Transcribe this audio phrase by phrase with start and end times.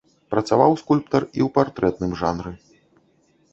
[0.33, 2.57] Працаваў скульптар і ў партрэтным жанры.